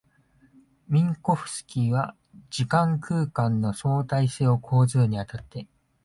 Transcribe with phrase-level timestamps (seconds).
[0.87, 2.15] ミンコフスキーは
[2.49, 5.67] 時間空間の相対性を講ずるに当たって、